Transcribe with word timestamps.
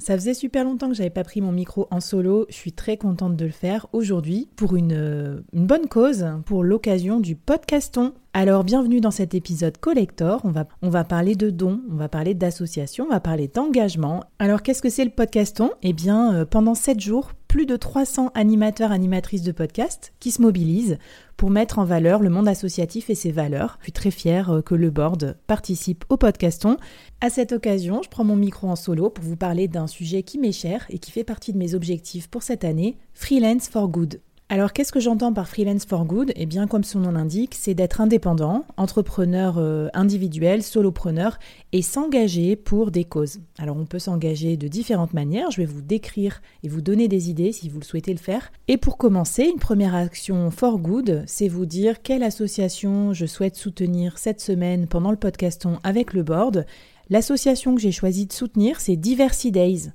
Ça 0.00 0.14
faisait 0.14 0.32
super 0.32 0.64
longtemps 0.64 0.88
que 0.88 0.94
j'avais 0.94 1.10
pas 1.10 1.24
pris 1.24 1.42
mon 1.42 1.52
micro 1.52 1.86
en 1.90 2.00
solo. 2.00 2.46
Je 2.48 2.54
suis 2.54 2.72
très 2.72 2.96
contente 2.96 3.36
de 3.36 3.44
le 3.44 3.50
faire 3.50 3.86
aujourd'hui 3.92 4.48
pour 4.56 4.74
une, 4.74 4.94
euh, 4.94 5.40
une 5.52 5.66
bonne 5.66 5.88
cause, 5.88 6.26
pour 6.46 6.64
l'occasion 6.64 7.20
du 7.20 7.36
podcaston. 7.36 8.14
Alors, 8.32 8.64
bienvenue 8.64 9.00
dans 9.00 9.10
cet 9.10 9.34
épisode 9.34 9.76
collector. 9.76 10.40
On 10.44 10.52
va, 10.52 10.64
on 10.80 10.88
va 10.88 11.04
parler 11.04 11.34
de 11.34 11.50
dons, 11.50 11.82
on 11.90 11.96
va 11.96 12.08
parler 12.08 12.32
d'associations, 12.32 13.04
on 13.04 13.12
va 13.12 13.20
parler 13.20 13.48
d'engagement. 13.48 14.24
Alors, 14.38 14.62
qu'est-ce 14.62 14.80
que 14.80 14.88
c'est 14.88 15.04
le 15.04 15.10
podcaston? 15.10 15.72
Eh 15.82 15.92
bien, 15.92 16.32
euh, 16.32 16.44
pendant 16.46 16.74
7 16.74 16.98
jours, 16.98 17.32
plus 17.50 17.66
de 17.66 17.76
300 17.76 18.30
animateurs, 18.36 18.92
animatrices 18.92 19.42
de 19.42 19.50
podcast 19.50 20.12
qui 20.20 20.30
se 20.30 20.40
mobilisent 20.40 20.98
pour 21.36 21.50
mettre 21.50 21.80
en 21.80 21.84
valeur 21.84 22.20
le 22.20 22.30
monde 22.30 22.46
associatif 22.46 23.10
et 23.10 23.16
ses 23.16 23.32
valeurs. 23.32 23.78
Je 23.80 23.86
suis 23.86 23.92
très 23.92 24.12
fière 24.12 24.50
euh, 24.50 24.62
que 24.62 24.76
le 24.76 24.90
board 24.90 25.36
participe 25.48 26.04
au 26.08 26.16
podcaston. 26.16 26.76
À 27.20 27.30
cette 27.30 27.50
occasion, 27.50 28.02
je 28.04 28.08
prends 28.08 28.22
mon 28.22 28.36
micro 28.36 28.68
en 28.68 28.76
solo 28.76 29.10
pour 29.10 29.24
vous 29.24 29.34
parler 29.34 29.66
d'un 29.66 29.88
sujet 29.90 30.22
qui 30.22 30.38
m'est 30.38 30.52
cher 30.52 30.86
et 30.88 30.98
qui 30.98 31.10
fait 31.10 31.24
partie 31.24 31.52
de 31.52 31.58
mes 31.58 31.74
objectifs 31.74 32.28
pour 32.28 32.42
cette 32.42 32.64
année, 32.64 32.96
Freelance 33.12 33.68
for 33.68 33.88
Good. 33.88 34.20
Alors 34.52 34.72
qu'est-ce 34.72 34.90
que 34.90 34.98
j'entends 34.98 35.32
par 35.32 35.46
freelance 35.48 35.84
for 35.84 36.04
good? 36.04 36.32
Eh 36.34 36.44
bien 36.44 36.66
comme 36.66 36.82
son 36.82 36.98
nom 36.98 37.12
l'indique, 37.12 37.54
c'est 37.56 37.72
d'être 37.72 38.00
indépendant, 38.00 38.64
entrepreneur 38.76 39.58
euh, 39.58 39.86
individuel, 39.94 40.64
solopreneur 40.64 41.38
et 41.70 41.82
s'engager 41.82 42.56
pour 42.56 42.90
des 42.90 43.04
causes. 43.04 43.38
Alors 43.60 43.76
on 43.76 43.86
peut 43.86 44.00
s'engager 44.00 44.56
de 44.56 44.66
différentes 44.66 45.14
manières, 45.14 45.52
je 45.52 45.58
vais 45.58 45.66
vous 45.66 45.82
décrire 45.82 46.42
et 46.64 46.68
vous 46.68 46.80
donner 46.80 47.06
des 47.06 47.30
idées 47.30 47.52
si 47.52 47.68
vous 47.68 47.78
le 47.78 47.84
souhaitez 47.84 48.12
le 48.12 48.18
faire. 48.18 48.50
Et 48.66 48.76
pour 48.76 48.98
commencer, 48.98 49.44
une 49.44 49.60
première 49.60 49.94
action 49.94 50.50
for 50.50 50.80
good, 50.80 51.22
c'est 51.28 51.46
vous 51.46 51.64
dire 51.64 52.02
quelle 52.02 52.24
association 52.24 53.12
je 53.14 53.26
souhaite 53.26 53.54
soutenir 53.54 54.18
cette 54.18 54.40
semaine 54.40 54.88
pendant 54.88 55.12
le 55.12 55.16
podcaston 55.16 55.78
avec 55.84 56.12
le 56.12 56.24
board. 56.24 56.66
L'association 57.10 57.74
que 57.74 57.80
j'ai 57.80 57.90
choisi 57.90 58.26
de 58.26 58.32
soutenir, 58.32 58.80
c'est 58.80 58.94
Diversity 58.94 59.50
Days. 59.50 59.90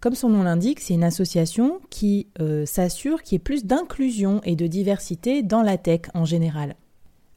Comme 0.00 0.14
son 0.14 0.28
nom 0.28 0.42
l'indique, 0.42 0.80
c'est 0.80 0.92
une 0.92 1.02
association 1.02 1.80
qui 1.88 2.28
euh, 2.40 2.66
s'assure 2.66 3.22
qu'il 3.22 3.34
y 3.34 3.36
ait 3.36 3.40
plus 3.40 3.64
d'inclusion 3.64 4.42
et 4.44 4.54
de 4.54 4.66
diversité 4.66 5.42
dans 5.42 5.62
la 5.62 5.78
tech 5.78 6.02
en 6.12 6.26
général. 6.26 6.76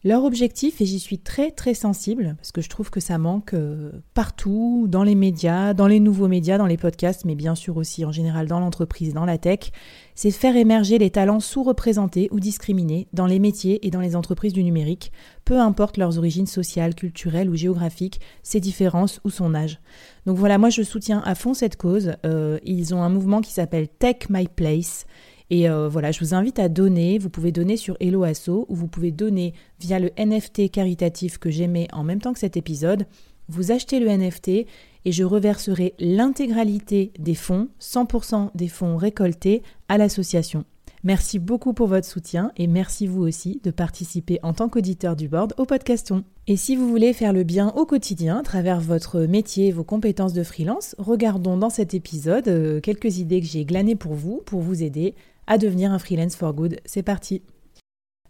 Leur 0.03 0.25
objectif, 0.25 0.81
et 0.81 0.85
j'y 0.85 0.99
suis 0.99 1.19
très 1.19 1.51
très 1.51 1.75
sensible, 1.75 2.35
parce 2.37 2.51
que 2.51 2.61
je 2.61 2.69
trouve 2.69 2.89
que 2.89 2.99
ça 2.99 3.17
manque 3.19 3.53
euh, 3.53 3.91
partout, 4.13 4.87
dans 4.89 5.03
les 5.03 5.15
médias, 5.15 5.73
dans 5.73 5.87
les 5.87 5.99
nouveaux 5.99 6.27
médias, 6.27 6.57
dans 6.57 6.65
les 6.65 6.77
podcasts, 6.77 7.23
mais 7.23 7.35
bien 7.35 7.55
sûr 7.55 7.77
aussi 7.77 8.03
en 8.03 8.11
général 8.11 8.47
dans 8.47 8.59
l'entreprise, 8.59 9.13
dans 9.13 9.25
la 9.25 9.37
tech, 9.37 9.71
c'est 10.15 10.31
faire 10.31 10.55
émerger 10.55 10.97
les 10.97 11.09
talents 11.09 11.39
sous-représentés 11.39 12.27
ou 12.31 12.39
discriminés 12.39 13.07
dans 13.13 13.25
les 13.25 13.39
métiers 13.39 13.85
et 13.85 13.91
dans 13.91 13.99
les 13.99 14.15
entreprises 14.15 14.53
du 14.53 14.63
numérique, 14.63 15.11
peu 15.45 15.59
importe 15.59 15.97
leurs 15.97 16.17
origines 16.17 16.47
sociales, 16.47 16.95
culturelles 16.95 17.49
ou 17.49 17.55
géographiques, 17.55 18.21
ses 18.43 18.59
différences 18.59 19.19
ou 19.23 19.29
son 19.29 19.55
âge. 19.55 19.79
Donc 20.25 20.37
voilà, 20.37 20.57
moi 20.57 20.69
je 20.69 20.83
soutiens 20.83 21.21
à 21.25 21.35
fond 21.35 21.53
cette 21.53 21.77
cause. 21.77 22.13
Euh, 22.25 22.59
ils 22.63 22.93
ont 22.93 23.01
un 23.01 23.09
mouvement 23.09 23.41
qui 23.41 23.51
s'appelle 23.51 23.87
Tech 23.87 24.29
My 24.29 24.47
Place. 24.47 25.05
Et 25.49 25.69
euh, 25.69 25.89
voilà, 25.89 26.11
je 26.11 26.19
vous 26.19 26.33
invite 26.33 26.59
à 26.59 26.69
donner. 26.69 27.17
Vous 27.17 27.29
pouvez 27.29 27.51
donner 27.51 27.75
sur 27.75 27.97
Hello 27.99 28.23
Asso 28.23 28.65
ou 28.69 28.75
vous 28.75 28.87
pouvez 28.87 29.11
donner 29.11 29.53
via 29.79 29.99
le 29.99 30.11
NFT 30.17 30.71
caritatif 30.71 31.37
que 31.37 31.49
j'aimais 31.49 31.87
en 31.91 32.03
même 32.03 32.21
temps 32.21 32.31
que 32.31 32.39
cet 32.39 32.55
épisode. 32.55 33.05
Vous 33.49 33.73
achetez 33.73 33.99
le 33.99 34.07
NFT 34.07 34.65
et 35.05 35.11
je 35.11 35.23
reverserai 35.23 35.93
l'intégralité 35.99 37.11
des 37.19 37.35
fonds, 37.35 37.69
100% 37.79 38.49
des 38.55 38.67
fonds 38.67 38.97
récoltés 38.97 39.63
à 39.89 39.97
l'association. 39.97 40.65
Merci 41.03 41.39
beaucoup 41.39 41.73
pour 41.73 41.87
votre 41.87 42.07
soutien 42.07 42.51
et 42.57 42.67
merci 42.67 43.07
vous 43.07 43.23
aussi 43.23 43.59
de 43.63 43.71
participer 43.71 44.39
en 44.43 44.53
tant 44.53 44.69
qu'auditeur 44.69 45.15
du 45.15 45.27
board 45.27 45.55
au 45.57 45.65
podcaston. 45.65 46.23
Et 46.45 46.57
si 46.57 46.75
vous 46.75 46.87
voulez 46.87 47.13
faire 47.13 47.33
le 47.33 47.43
bien 47.43 47.69
au 47.69 47.87
quotidien 47.87 48.37
à 48.37 48.43
travers 48.43 48.79
votre 48.79 49.21
métier, 49.21 49.71
vos 49.71 49.83
compétences 49.83 50.33
de 50.33 50.43
freelance, 50.43 50.95
regardons 50.99 51.57
dans 51.57 51.71
cet 51.71 51.95
épisode 51.95 52.47
euh, 52.47 52.79
quelques 52.81 53.17
idées 53.17 53.41
que 53.41 53.47
j'ai 53.47 53.65
glanées 53.65 53.95
pour 53.95 54.13
vous, 54.13 54.43
pour 54.45 54.61
vous 54.61 54.83
aider 54.83 55.15
à 55.47 55.57
devenir 55.57 55.91
un 55.91 55.97
freelance 55.97 56.35
for 56.35 56.53
good. 56.53 56.77
C'est 56.85 57.01
parti. 57.01 57.41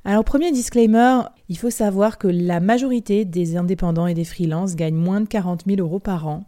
Alors 0.06 0.24
premier 0.24 0.52
disclaimer, 0.54 1.24
il 1.50 1.58
faut 1.58 1.70
savoir 1.70 2.18
que 2.18 2.28
la 2.28 2.62
majorité 2.62 3.26
des 3.26 3.58
indépendants 3.58 4.08
et 4.08 4.14
des 4.14 4.24
freelances 4.24 4.78
gagnent 4.78 4.96
moins 4.96 5.20
de 5.20 5.28
40 5.28 5.66
000 5.68 5.80
euros 5.82 6.00
par 6.00 6.26
an. 6.26 6.46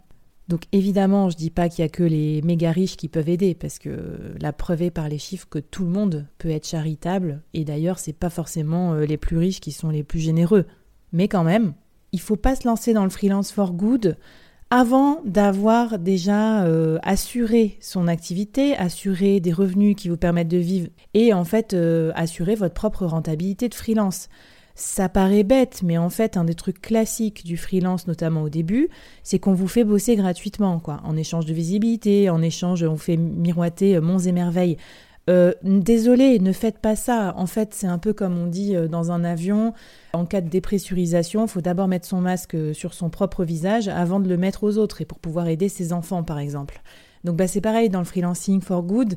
Donc 0.48 0.64
évidemment, 0.72 1.30
je 1.30 1.36
dis 1.36 1.50
pas 1.50 1.68
qu'il 1.68 1.82
y 1.82 1.86
a 1.86 1.88
que 1.88 2.02
les 2.02 2.42
méga 2.42 2.70
riches 2.70 2.96
qui 2.96 3.08
peuvent 3.08 3.28
aider, 3.28 3.54
parce 3.54 3.78
que 3.78 4.34
la 4.38 4.52
preuve 4.52 4.82
est 4.82 4.90
par 4.90 5.08
les 5.08 5.18
chiffres 5.18 5.48
que 5.48 5.58
tout 5.58 5.84
le 5.84 5.90
monde 5.90 6.26
peut 6.38 6.50
être 6.50 6.66
charitable, 6.66 7.42
et 7.54 7.64
d'ailleurs 7.64 7.98
c'est 7.98 8.12
pas 8.12 8.30
forcément 8.30 8.92
euh, 8.92 9.06
les 9.06 9.16
plus 9.16 9.38
riches 9.38 9.60
qui 9.60 9.72
sont 9.72 9.88
les 9.88 10.02
plus 10.02 10.20
généreux. 10.20 10.66
Mais 11.12 11.28
quand 11.28 11.44
même, 11.44 11.72
il 12.12 12.20
faut 12.20 12.36
pas 12.36 12.56
se 12.56 12.68
lancer 12.68 12.92
dans 12.92 13.04
le 13.04 13.10
freelance 13.10 13.52
for 13.52 13.72
good 13.72 14.16
avant 14.70 15.20
d'avoir 15.24 15.98
déjà 15.98 16.64
euh, 16.64 16.98
assuré 17.02 17.76
son 17.80 18.08
activité, 18.08 18.76
assuré 18.76 19.40
des 19.40 19.52
revenus 19.52 19.94
qui 19.96 20.08
vous 20.08 20.16
permettent 20.16 20.48
de 20.48 20.58
vivre 20.58 20.88
et 21.14 21.32
en 21.32 21.44
fait 21.44 21.74
euh, 21.74 22.12
assurer 22.16 22.54
votre 22.54 22.74
propre 22.74 23.06
rentabilité 23.06 23.68
de 23.68 23.74
freelance. 23.74 24.28
Ça 24.76 25.08
paraît 25.08 25.44
bête, 25.44 25.82
mais 25.84 25.98
en 25.98 26.10
fait, 26.10 26.36
un 26.36 26.42
des 26.42 26.54
trucs 26.54 26.82
classiques 26.82 27.44
du 27.44 27.56
freelance, 27.56 28.08
notamment 28.08 28.42
au 28.42 28.48
début, 28.48 28.88
c'est 29.22 29.38
qu'on 29.38 29.54
vous 29.54 29.68
fait 29.68 29.84
bosser 29.84 30.16
gratuitement, 30.16 30.80
quoi, 30.80 31.00
en 31.04 31.16
échange 31.16 31.46
de 31.46 31.54
visibilité, 31.54 32.28
en 32.28 32.42
échange, 32.42 32.82
on 32.82 32.96
fait 32.96 33.16
miroiter 33.16 33.96
euh, 33.96 34.00
monts 34.00 34.18
et 34.18 34.32
merveilles. 34.32 34.76
Euh, 35.30 35.52
désolé, 35.62 36.40
ne 36.40 36.52
faites 36.52 36.78
pas 36.78 36.96
ça. 36.96 37.34
En 37.36 37.46
fait, 37.46 37.72
c'est 37.72 37.86
un 37.86 37.98
peu 37.98 38.12
comme 38.12 38.36
on 38.36 38.46
dit 38.46 38.74
euh, 38.74 38.88
dans 38.88 39.12
un 39.12 39.22
avion, 39.22 39.72
en 40.12 40.26
cas 40.26 40.40
de 40.40 40.48
dépressurisation, 40.48 41.44
il 41.44 41.48
faut 41.48 41.60
d'abord 41.60 41.86
mettre 41.86 42.06
son 42.06 42.20
masque 42.20 42.56
sur 42.74 42.94
son 42.94 43.10
propre 43.10 43.44
visage 43.44 43.86
avant 43.86 44.18
de 44.18 44.28
le 44.28 44.36
mettre 44.36 44.64
aux 44.64 44.76
autres 44.76 45.00
et 45.00 45.04
pour 45.04 45.20
pouvoir 45.20 45.46
aider 45.46 45.68
ses 45.68 45.92
enfants, 45.92 46.24
par 46.24 46.40
exemple. 46.40 46.82
Donc 47.22 47.36
bah, 47.36 47.46
c'est 47.46 47.62
pareil 47.62 47.88
dans 47.88 48.00
le 48.00 48.04
freelancing 48.04 48.60
for 48.60 48.82
good. 48.82 49.16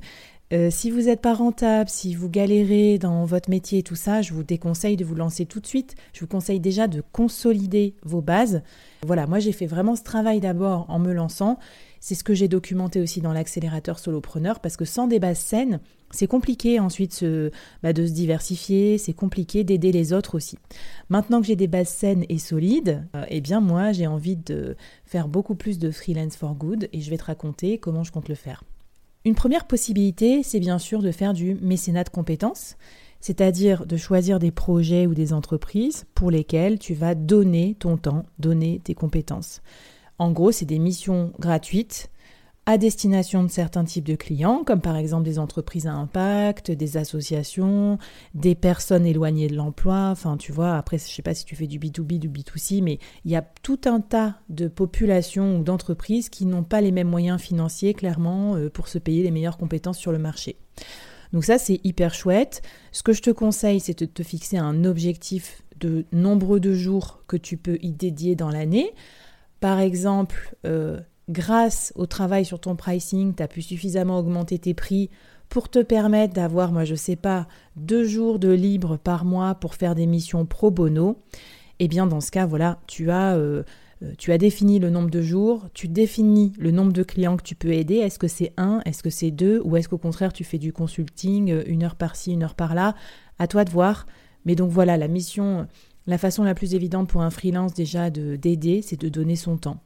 Si 0.70 0.92
vous 0.92 1.04
n'êtes 1.04 1.22
pas 1.22 1.34
rentable, 1.34 1.90
si 1.90 2.16
vous 2.16 2.30
galérez 2.30 2.98
dans 2.98 3.26
votre 3.26 3.50
métier 3.50 3.80
et 3.80 3.84
tout 3.84 3.96
ça, 3.96 4.22
je 4.22 4.34
vous 4.34 4.44
déconseille 4.44 4.96
de 4.96 5.04
vous 5.04 5.16
lancer 5.16 5.46
tout 5.46 5.60
de 5.60 5.68
suite. 5.68 5.96
Je 6.14 6.22
vous 6.22 6.28
conseille 6.28 6.60
déjà 6.60 6.88
de 6.88 7.04
consolider 7.12 7.96
vos 8.04 8.22
bases. 8.22 8.62
Voilà, 9.06 9.28
moi 9.28 9.40
j'ai 9.40 9.52
fait 9.52 9.66
vraiment 9.66 9.96
ce 9.96 10.04
travail 10.04 10.40
d'abord 10.40 10.86
en 10.90 11.00
me 11.00 11.12
lançant. 11.12 11.60
C'est 12.00 12.16
ce 12.16 12.24
que 12.24 12.34
j'ai 12.34 12.48
documenté 12.48 13.02
aussi 13.02 13.22
dans 13.22 13.34
l'accélérateur 13.34 14.00
solopreneur 14.00 14.60
parce 14.60 14.78
que 14.78 14.86
sans 14.86 15.08
des 15.08 15.20
bases 15.20 15.40
saines, 15.40 15.80
c'est 16.12 16.28
compliqué 16.28 16.80
ensuite 16.80 17.26
bah, 17.84 17.92
de 17.92 18.06
se 18.06 18.12
diversifier, 18.12 18.98
c'est 18.98 19.14
compliqué 19.14 19.64
d'aider 19.64 19.92
les 19.92 20.14
autres 20.14 20.36
aussi. 20.36 20.58
Maintenant 21.10 21.42
que 21.42 21.48
j'ai 21.48 21.56
des 21.56 21.68
bases 21.68 21.90
saines 21.90 22.26
et 22.30 22.38
solides, 22.38 23.06
euh, 23.16 23.26
eh 23.28 23.42
bien 23.42 23.60
moi 23.60 23.92
j'ai 23.92 24.08
envie 24.08 24.38
de 24.38 24.78
faire 25.06 25.28
beaucoup 25.28 25.56
plus 25.56 25.80
de 25.80 25.92
freelance 25.92 26.38
for 26.38 26.56
good 26.56 26.88
et 26.94 27.02
je 27.02 27.10
vais 27.10 27.18
te 27.18 27.26
raconter 27.26 27.78
comment 27.78 28.04
je 28.04 28.12
compte 28.12 28.30
le 28.30 28.36
faire. 28.36 28.64
Une 29.26 29.36
première 29.36 29.68
possibilité, 29.68 30.44
c'est 30.44 30.60
bien 30.60 30.80
sûr 30.80 31.02
de 31.02 31.12
faire 31.12 31.34
du 31.34 31.56
mécénat 31.56 32.04
de 32.04 32.10
compétences, 32.10 32.78
c'est-à-dire 33.20 33.86
de 33.86 33.98
choisir 33.98 34.40
des 34.40 34.52
projets 34.52 35.08
ou 35.08 35.14
des 35.14 35.34
entreprises 35.34 36.06
pour 36.14 36.32
lesquels 36.32 36.80
tu 36.80 36.94
vas 36.94 37.16
donner 37.16 37.76
ton 37.80 37.98
temps, 37.98 38.26
donner 38.40 38.80
tes 38.84 38.94
compétences. 38.94 39.62
En 40.20 40.32
gros, 40.32 40.52
c'est 40.52 40.66
des 40.66 40.80
missions 40.80 41.34
gratuites 41.40 42.10
à 42.68 42.78
destination 42.78 43.46
de 43.46 43.48
certains 43.48 43.86
types 43.86 44.06
de 44.06 44.18
clients, 44.18 44.66
comme 44.66 44.82
par 44.82 44.98
exemple 44.98 45.24
des 45.24 45.40
entreprises 45.40 45.88
à 45.88 45.94
impact, 45.94 46.70
des 46.70 46.98
associations, 46.98 47.98
des 48.34 48.56
personnes 48.56 49.06
éloignées 49.06 49.48
de 49.48 49.56
l'emploi. 49.56 50.10
Enfin, 50.12 50.36
tu 50.36 50.52
vois, 50.52 50.76
après, 50.76 50.98
je 50.98 51.06
ne 51.06 51.10
sais 51.10 51.22
pas 51.22 51.34
si 51.34 51.46
tu 51.46 51.56
fais 51.56 51.66
du 51.66 51.80
B2B, 51.80 52.20
du 52.20 52.28
B2C, 52.28 52.84
mais 52.84 53.00
il 53.24 53.32
y 53.32 53.38
a 53.38 53.42
tout 53.42 53.80
un 53.86 54.02
tas 54.02 54.36
de 54.50 54.68
populations 54.68 55.58
ou 55.58 55.64
d'entreprises 55.64 56.28
qui 56.28 56.46
n'ont 56.46 56.66
pas 56.66 56.82
les 56.82 56.92
mêmes 56.92 57.08
moyens 57.08 57.40
financiers, 57.40 57.94
clairement, 57.94 58.56
euh, 58.56 58.70
pour 58.70 58.90
se 58.90 58.98
payer 58.98 59.24
les 59.24 59.32
meilleures 59.32 59.58
compétences 59.58 59.98
sur 59.98 60.12
le 60.12 60.20
marché. 60.20 60.58
Donc 61.32 61.46
ça, 61.46 61.58
c'est 61.58 61.80
hyper 61.86 62.14
chouette. 62.14 62.62
Ce 62.92 63.02
que 63.02 63.14
je 63.14 63.22
te 63.22 63.30
conseille, 63.30 63.80
c'est 63.80 63.98
de 63.98 64.06
te 64.06 64.24
fixer 64.24 64.58
un 64.58 64.84
objectif 64.84 65.64
de 65.80 66.04
nombre 66.12 66.60
de 66.60 66.74
jours 66.74 67.24
que 67.28 67.38
tu 67.38 67.56
peux 67.56 67.78
y 67.82 67.94
dédier 67.94 68.36
dans 68.36 68.50
l'année. 68.50 68.92
Par 69.62 69.80
exemple, 69.80 70.54
euh, 70.66 71.00
grâce 71.30 71.92
au 71.96 72.06
travail 72.06 72.46
sur 72.46 72.60
ton 72.60 72.76
pricing, 72.76 73.36
tu 73.36 73.44
as 73.44 73.48
pu 73.48 73.62
suffisamment 73.62 74.20
augmenter 74.20 74.60
tes 74.60 74.74
prix 74.74 75.10
pour 75.50 75.70
te 75.70 75.80
permettre 75.80 76.34
d'avoir, 76.34 76.72
moi 76.72 76.84
je 76.84 76.96
sais 76.96 77.16
pas, 77.16 77.48
deux 77.76 78.06
jours 78.06 78.40
de 78.40 78.50
libre 78.50 78.98
par 78.98 79.26
mois 79.26 79.56
pour 79.56 79.76
faire 79.76 79.96
des 79.96 80.06
missions 80.06 80.46
pro 80.46 80.72
bono, 80.72 81.18
eh 81.80 81.88
bien 81.88 82.08
dans 82.08 82.22
ce 82.22 82.32
cas, 82.32 82.46
voilà, 82.46 82.80
tu 82.88 83.12
as, 83.12 83.36
euh, 83.36 83.64
euh, 84.04 84.14
tu 84.18 84.32
as 84.32 84.38
défini 84.38 84.80
le 84.80 84.90
nombre 84.90 85.10
de 85.10 85.22
jours, 85.22 85.68
tu 85.74 85.88
définis 85.88 86.54
le 86.60 86.72
nombre 86.72 86.92
de 86.92 87.04
clients 87.04 87.38
que 87.38 87.44
tu 87.44 87.56
peux 87.56 87.72
aider. 87.72 87.96
Est-ce 87.96 88.20
que 88.20 88.28
c'est 88.28 88.54
un, 88.58 88.82
est-ce 88.86 89.04
que 89.04 89.10
c'est 89.10 89.32
deux, 89.32 89.62
ou 89.64 89.78
est-ce 89.78 89.88
qu'au 89.88 89.98
contraire 89.98 90.34
tu 90.34 90.44
fais 90.44 90.58
du 90.58 90.74
consulting, 90.74 91.52
euh, 91.52 91.64
une 91.66 91.84
heure 91.84 91.96
par-ci, 91.96 92.34
une 92.34 92.44
heure 92.44 92.56
par-là? 92.56 92.96
À 93.40 93.48
toi 93.48 93.64
de 93.64 93.70
voir. 93.70 94.06
Mais 94.46 94.56
donc 94.56 94.72
voilà, 94.72 94.98
la 94.98 95.08
mission, 95.08 95.68
la 96.08 96.18
façon 96.18 96.44
la 96.44 96.56
plus 96.56 96.74
évidente 96.74 97.10
pour 97.10 97.22
un 97.22 97.30
freelance 97.30 97.74
déjà 97.74 98.10
de 98.10 98.36
d'aider, 98.36 98.82
c'est 98.82 99.00
de 99.00 99.10
donner 99.10 99.36
son 99.36 99.58
temps 99.58 99.82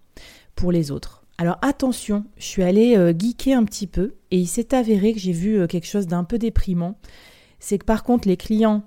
pour 0.55 0.71
les 0.71 0.91
autres. 0.91 1.20
Alors 1.41 1.57
attention, 1.63 2.23
je 2.37 2.43
suis 2.43 2.61
allée 2.61 2.95
euh, 2.95 3.15
geeker 3.17 3.57
un 3.57 3.63
petit 3.63 3.87
peu 3.87 4.13
et 4.29 4.37
il 4.37 4.45
s'est 4.45 4.75
avéré 4.75 5.11
que 5.11 5.19
j'ai 5.19 5.31
vu 5.31 5.57
euh, 5.59 5.65
quelque 5.65 5.87
chose 5.87 6.05
d'un 6.05 6.23
peu 6.23 6.37
déprimant. 6.37 6.99
C'est 7.59 7.79
que 7.79 7.83
par 7.83 8.03
contre 8.03 8.27
les 8.27 8.37
clients 8.37 8.83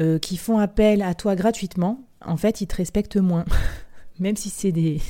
euh, 0.00 0.20
qui 0.20 0.36
font 0.36 0.58
appel 0.58 1.02
à 1.02 1.14
toi 1.14 1.34
gratuitement, 1.34 2.04
en 2.24 2.36
fait 2.36 2.60
ils 2.60 2.68
te 2.68 2.76
respectent 2.76 3.16
moins. 3.16 3.44
Même 4.20 4.36
si 4.36 4.48
c'est 4.48 4.70
des 4.70 5.00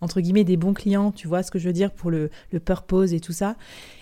entre 0.00 0.20
guillemets 0.20 0.44
des 0.44 0.56
bons 0.56 0.72
clients, 0.72 1.10
tu 1.10 1.26
vois 1.26 1.42
ce 1.42 1.50
que 1.50 1.58
je 1.58 1.66
veux 1.66 1.72
dire 1.72 1.90
pour 1.90 2.12
le, 2.12 2.30
le 2.52 2.60
purpose 2.60 3.12
et 3.12 3.18
tout 3.18 3.32
ça. 3.32 3.56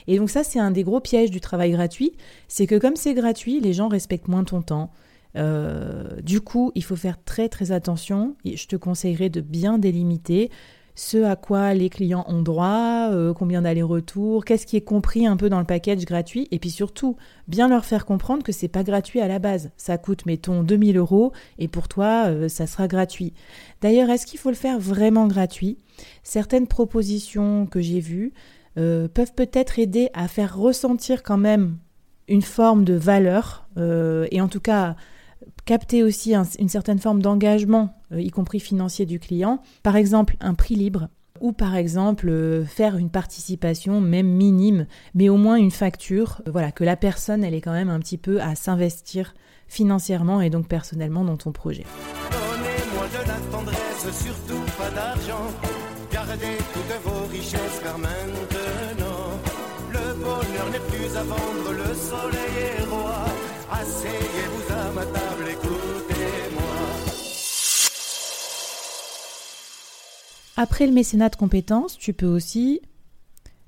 Et 0.06 0.19
donc 0.19 0.29
ça 0.29 0.44
c'est 0.44 0.58
un 0.58 0.70
des 0.70 0.82
gros 0.85 1.00
pièges 1.00 1.31
du 1.31 1.40
travail 1.40 1.70
gratuit, 1.70 2.12
c'est 2.47 2.67
que 2.67 2.79
comme 2.79 2.97
c'est 2.97 3.14
gratuit, 3.14 3.58
les 3.58 3.73
gens 3.73 3.88
respectent 3.88 4.29
moins 4.29 4.44
ton 4.44 4.61
temps. 4.61 4.93
du 6.23 6.43
coup, 6.43 6.73
il 6.75 6.85
faut 6.85 6.94
faire 6.94 7.17
très 7.25 7.49
très 7.49 7.73
attention. 7.73 8.37
Je 8.44 8.67
te 8.67 8.76
conseillerais 8.76 9.31
de 9.31 9.40
bien 9.40 9.79
délimiter 9.79 10.50
ce 10.94 11.25
à 11.25 11.35
quoi 11.35 11.75
les 11.75 11.88
clients 11.88 12.25
ont 12.29 12.43
droit, 12.43 13.08
euh, 13.11 13.35
combien 13.35 13.62
d'allers-retours, 13.62 14.44
qu'est-ce 14.44 14.67
qui 14.67 14.76
est 14.76 14.85
compris 14.85 15.26
un 15.26 15.37
peu 15.37 15.49
dans 15.49 15.58
le 15.58 15.64
package 15.64 16.05
gratuit, 16.05 16.46
et 16.50 16.58
puis 16.58 16.70
surtout 16.70 17.17
bien 17.49 17.69
leur 17.69 17.85
faire 17.85 18.06
comprendre 18.06 18.44
que 18.44 18.52
c'est 18.52 18.69
pas 18.69 18.85
gratuit 18.85 19.20
à 19.20 19.26
la 19.26 19.41
base. 19.41 19.70
Ça 19.76 19.99
coûte, 19.99 20.25
mettons, 20.26 20.62
2000 20.62 20.96
euros, 20.96 21.32
et 21.58 21.67
pour 21.67 21.88
toi, 21.88 22.26
euh, 22.26 22.49
ça 22.49 22.67
sera 22.67 22.87
gratuit. 22.87 23.32
D'ailleurs, 23.81 24.08
est-ce 24.11 24.26
qu'il 24.26 24.38
faut 24.38 24.50
le 24.50 24.56
faire 24.56 24.79
vraiment 24.79 25.26
gratuit? 25.26 25.79
Certaines 26.23 26.69
propositions 26.69 27.67
que 27.67 27.81
j'ai 27.81 28.00
vues 28.00 28.32
euh, 28.79 29.08
peuvent 29.08 29.35
peut-être 29.35 29.79
aider 29.79 30.11
à 30.14 30.29
faire 30.29 30.56
ressentir 30.56 31.23
quand 31.23 31.38
même 31.38 31.79
une 32.29 32.43
forme 32.43 32.85
de 32.85 32.94
valeur, 32.94 33.69
et 33.76 34.40
en 34.40 34.49
tout 34.49 34.61
cas 34.61 34.94
capter 35.64 36.02
aussi 36.02 36.35
une 36.35 36.69
certaine 36.69 36.99
forme 36.99 37.23
d'engagement, 37.23 37.94
euh, 38.12 38.20
y 38.20 38.31
compris 38.31 38.61
financier 38.61 39.06
du 39.06 39.19
client. 39.19 39.61
Par 39.82 39.96
exemple, 39.96 40.37
un 40.41 40.55
prix 40.55 40.75
libre 40.75 41.08
ou 41.41 41.52
par 41.52 41.75
exemple 41.75 42.29
euh, 42.29 42.64
faire 42.64 42.96
une 42.96 43.11
participation 43.11 44.00
même 44.00 44.29
minime, 44.29 44.87
mais 45.14 45.29
au 45.29 45.37
moins 45.37 45.56
une 45.56 45.70
facture, 45.70 46.41
euh, 46.46 46.50
voilà, 46.50 46.73
que 46.73 46.85
la 46.85 46.96
personne 46.96 47.44
elle 47.44 47.55
est 47.55 47.61
quand 47.61 47.73
même 47.73 47.91
un 47.91 47.99
petit 47.99 48.19
peu 48.19 48.41
à 48.41 48.55
s'investir 48.55 49.35
financièrement 49.67 50.41
et 50.41 50.50
donc 50.50 50.69
personnellement 50.69 51.25
dans 51.25 51.37
ton 51.37 51.52
projet. 51.52 51.85
Donnez-moi 52.31 53.06
de 53.08 53.29
la 53.29 53.56
tendresse, 53.56 54.23
surtout 54.23 54.62
pas 54.79 54.90
d'argent. 54.90 55.50
Gardez 56.12 56.58
toutes 56.73 57.12
vos 57.12 57.26
richesses 57.26 57.81
car 57.82 57.99
maintenant 57.99 59.40
le 59.90 60.14
bonheur 60.23 60.70
n'est 60.70 60.97
plus 60.97 61.17
à 61.17 61.23
vendre, 61.25 61.73
le 61.73 61.94
soleil 61.94 62.81
est. 62.81 63.44
Asseyez-vous 63.81 64.73
à 64.73 64.93
ma 64.93 65.05
table, 65.05 65.49
écoutez-moi. 65.50 66.62
Après 70.56 70.87
le 70.87 70.93
mécénat 70.93 71.29
de 71.29 71.35
compétences, 71.35 71.99
tu 71.99 72.12
peux 72.12 72.26
aussi 72.26 72.82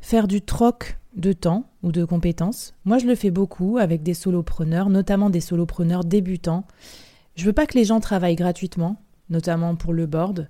faire 0.01 0.29
du 0.29 0.43
troc 0.43 0.99
de 1.17 1.33
temps 1.33 1.65
ou 1.83 1.91
de 1.91 2.05
compétences. 2.05 2.75
Moi, 2.85 2.99
je 2.99 3.07
le 3.07 3.17
fais 3.17 3.33
beaucoup 3.33 3.79
avec 3.79 4.05
des 4.05 4.15
solopreneurs, 4.15 4.91
notamment 4.91 5.29
des 5.29 5.41
solopreneurs 5.41 6.05
débutants. 6.05 6.65
Je 7.35 7.45
veux 7.45 7.53
pas 7.53 7.67
que 7.67 7.77
les 7.77 7.85
gens 7.85 7.99
travaillent 7.99 8.37
gratuitement, 8.37 9.03
notamment 9.29 9.75
pour 9.75 9.93
le 9.93 10.07
board. 10.07 10.49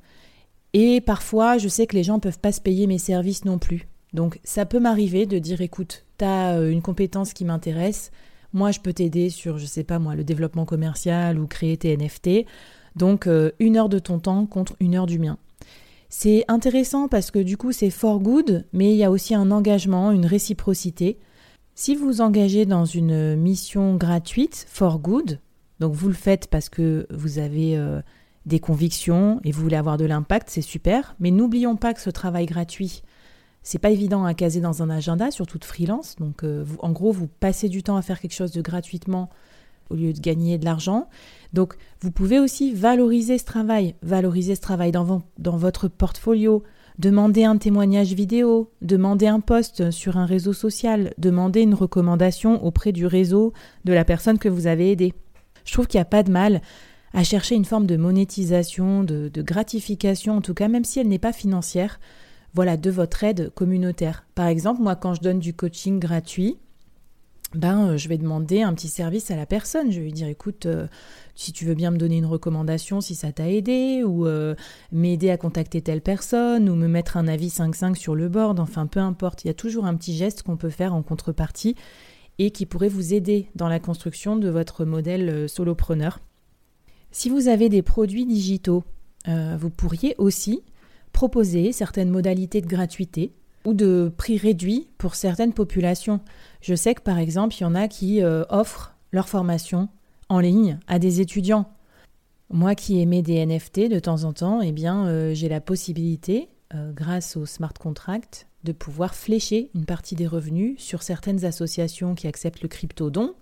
Et 0.75 1.01
parfois, 1.01 1.57
je 1.57 1.69
sais 1.69 1.87
que 1.87 1.97
les 1.97 2.05
gens 2.05 2.19
peuvent 2.19 2.41
pas 2.41 2.53
se 2.53 2.61
payer 2.61 2.87
mes 2.87 2.99
services 2.99 3.47
non 3.47 3.57
plus. 3.57 3.89
Donc, 4.13 4.39
ça 4.45 4.67
peut 4.67 4.81
m'arriver 4.81 5.25
de 5.25 5.39
dire 5.39 5.63
écoute, 5.63 6.05
tu 6.19 6.27
as 6.27 6.57
euh, 6.57 6.71
une 6.71 6.83
compétence 6.83 7.33
qui 7.33 7.47
m'intéresse, 7.47 8.11
moi, 8.53 8.71
je 8.71 8.81
peux 8.81 8.93
t'aider 8.93 9.31
sur, 9.31 9.59
je 9.59 9.67
sais 9.67 9.85
pas 9.85 9.99
moi, 9.99 10.15
le 10.15 10.25
développement 10.25 10.65
commercial 10.65 11.39
ou 11.39 11.47
créer 11.47 11.77
tes 11.77 11.97
NFT. 11.97 12.47
Donc, 12.95 13.27
euh, 13.27 13.51
une 13.59 13.77
heure 13.77 13.89
de 13.89 13.99
ton 13.99 14.19
temps 14.19 14.47
contre 14.47 14.75
une 14.81 14.95
heure 14.95 15.07
du 15.07 15.19
mien. 15.19 15.39
C'est 16.09 16.45
intéressant 16.49 17.09
parce 17.09 17.31
que 17.31 17.39
du 17.39 17.57
coup, 17.57 17.73
c'est 17.73 17.91
for 17.91 18.21
good, 18.21 18.65
mais 18.73 18.93
il 18.93 18.97
y 18.97 19.05
a 19.05 19.11
aussi 19.11 19.35
un 19.35 19.51
engagement, 19.51 20.13
une 20.13 20.27
réciprocité. 20.27 21.19
Si 21.75 21.95
vous 21.95 22.07
vous 22.07 22.21
engagez 22.21 22.65
dans 22.65 22.85
une 22.85 23.37
mission 23.37 23.97
gratuite, 23.97 24.67
for 24.69 24.99
good, 24.99 25.41
donc 25.81 25.93
vous 25.93 26.09
le 26.09 26.15
faites 26.15 26.49
parce 26.49 26.69
que 26.69 27.07
vous 27.11 27.39
avez 27.39 27.77
euh, 27.77 28.01
des 28.47 28.61
convictions 28.61 29.41
et 29.45 29.51
vous 29.51 29.61
voulez 29.61 29.77
avoir 29.77 29.99
de 29.99 30.07
l'impact, 30.07 30.49
c'est 30.49 30.63
super. 30.63 31.17
Mais 31.21 31.31
n'oublions 31.31 31.77
pas 31.77 31.93
que 31.93 32.01
ce 32.01 32.11
travail 32.11 32.47
gratuit, 32.47 33.03
c'est 33.67 33.81
pas 33.81 33.91
évident 33.91 34.25
à 34.25 34.33
caser 34.33 34.61
dans 34.61 34.85
un 34.85 34.91
agenda, 34.91 35.33
surtout 35.33 35.59
de 35.59 35.65
freelance. 35.65 36.15
Donc, 36.21 36.45
euh, 36.45 36.65
en 36.79 36.93
gros, 36.93 37.11
vous 37.11 37.27
passez 37.27 37.69
du 37.69 37.83
temps 37.83 37.97
à 37.97 38.03
faire 38.03 38.21
quelque 38.21 38.33
chose 38.33 38.53
de 38.53 38.63
gratuitement 38.63 39.29
au 39.91 39.97
lieu 39.97 40.13
de 40.13 40.21
gagner 40.21 40.57
de 40.57 40.65
l'argent. 40.65 41.09
Donc, 41.53 41.75
vous 42.01 42.13
pouvez 42.13 42.39
aussi 42.39 42.73
valoriser 42.73 43.39
ce 43.39 43.45
travail, 43.45 43.97
valoriser 44.03 44.55
ce 44.55 44.61
travail 44.61 44.93
dans, 44.93 45.21
votre 45.37 45.89
portfolio, 45.89 46.63
demander 47.01 47.43
un 47.43 47.57
témoignage 47.57 48.13
vidéo, 48.13 48.71
demander 48.83 49.27
un 49.27 49.41
post 49.41 49.91
sur 49.91 50.17
un 50.17 50.27
réseau 50.27 50.53
social, 50.53 51.13
demander 51.19 51.63
une 51.63 51.75
recommandation 51.75 52.65
auprès 52.65 52.93
du 52.93 53.05
réseau 53.05 53.53
de 53.85 53.93
la 53.93 54.05
personne 54.05 54.39
que 54.39 54.49
vous 54.49 54.69
avez 54.69 54.93
aidée. 54.93 55.13
Je 55.65 55.73
trouve 55.73 55.89
qu'il 55.89 55.99
n'y 55.99 56.03
a 56.03 56.05
pas 56.05 56.23
de 56.23 56.31
mal 56.31 56.63
à 57.15 57.25
chercher 57.25 57.57
une 57.57 57.65
forme 57.65 57.87
de 57.87 57.97
monétisation, 57.97 59.03
de 59.03 59.43
gratification, 59.43 60.37
en 60.37 60.41
tout 60.41 60.55
cas, 60.55 60.69
même 60.69 60.85
si 60.85 61.01
elle 61.01 61.09
n'est 61.09 61.19
pas 61.19 61.33
financière, 61.33 61.99
voilà, 62.57 62.79
de 62.79 62.91
votre 62.91 63.23
aide 63.23 63.53
communautaire. 63.55 64.25
Par 64.35 64.47
exemple, 64.47 64.81
moi, 64.81 64.97
quand 64.97 65.13
je 65.13 65.21
donne 65.21 65.39
du 65.39 65.53
coaching 65.53 66.01
gratuit, 66.01 66.57
ben, 67.55 67.89
euh, 67.91 67.97
je 67.99 68.09
vais 68.09 68.17
demander 68.17 68.63
un 68.63 68.73
petit 68.73 68.89
service 68.89 69.31
à 69.31 69.37
la 69.37 69.45
personne. 69.45 69.93
Je 69.93 69.99
vais 69.99 70.07
lui 70.07 70.13
dire, 70.13 70.27
écoute, 70.27 70.65
euh, 70.65 70.87
si 71.35 71.53
tu 71.53 71.67
veux 71.67 71.75
bien 71.75 71.91
me 71.91 71.99
donner 71.99 72.17
une 72.17 72.25
recommandation, 72.25 73.03
si 73.03 73.15
ça 73.15 73.31
t'a 73.31 73.51
aidé, 73.51 74.05
ou 74.05 74.27
euh, 74.27 74.55
m'aider 74.91 75.29
à 75.29 75.37
contacter 75.37 75.83
telle 75.83 76.01
personne, 76.01 76.71
ou 76.71 76.75
me 76.75 76.89
mettre 76.89 77.19
un 77.19 77.29
avis 77.29 77.49
5-5 77.49 77.95
sur 77.95 78.15
le 78.15 78.31
board, 78.31 78.59
enfin, 78.59 78.87
peu 78.87 79.01
importe. 79.01 79.45
Il 79.45 79.49
y 79.49 79.51
a 79.51 79.55
toujours 79.55 79.85
un 79.85 79.95
petit 79.95 80.17
geste 80.17 80.43
qu'on 80.43 80.57
peut 80.57 80.71
faire 80.71 80.95
en 80.95 81.03
contrepartie 81.03 81.77
et 82.39 82.53
qui 82.53 82.65
pourrait 82.65 82.89
vous 82.89 83.13
aider 83.13 83.51
dans 83.55 83.69
la 83.69 83.81
construction 83.81 84.37
de 84.37 84.49
votre 84.49 84.87
modèle 84.87 85.47
solopreneur. 85.47 86.21
Si 87.11 87.29
vous 87.29 87.49
avez 87.49 87.69
des 87.69 87.83
produits 87.83 88.25
digitaux, 88.25 88.83
vous 89.27 89.71
pourriez 89.71 90.15
aussi 90.19 90.63
proposer 91.17 91.73
certaines 91.73 92.11
modalités 92.11 92.61
de 92.61 92.67
gratuité 92.67 93.33
ou 93.65 93.73
de 93.73 94.13
prix 94.19 94.37
réduit 94.37 94.87
pour 94.99 95.15
certaines 95.15 95.55
populations. 95.55 96.21
Je 96.61 96.75
sais 96.75 96.95
que 96.95 97.01
par 97.01 97.17
exemple, 97.17 97.57
il 97.59 97.63
y 97.63 97.65
en 97.65 97.75
a 97.75 97.89
qui 97.89 98.23
euh, 98.23 98.45
offrent 98.51 98.95
leur 99.13 99.27
formation 99.27 99.89
en 100.29 100.41
ligne 100.41 100.79
à 100.89 100.99
des 100.99 101.23
étudiants. 101.23 101.71
Moi 102.51 102.75
qui 102.75 103.01
aimais 103.01 103.23
des 103.23 103.47
NFT 103.47 103.89
de 103.89 103.99
temps 103.99 104.25
en 104.25 104.35
temps, 104.35 104.61
eh 104.61 104.73
bien, 104.73 105.07
euh, 105.07 105.33
j'ai 105.33 105.49
la 105.49 105.63
possibilité, 105.63 106.51
euh, 106.75 106.93
grâce 106.93 107.39
au 107.39 107.47
smart 107.47 107.73
contract, 107.73 108.47
de 108.65 108.73
pouvoir 108.73 109.15
flécher 109.15 109.71
une 109.75 109.87
partie 109.87 110.17
des 110.17 110.27
revenus 110.27 110.79
sur 110.79 111.03
certaines 111.03 111.47
associations 111.47 112.15
qui 112.15 112.27
acceptent 112.27 112.61
le 112.61 112.69
crypto-don 112.69 113.35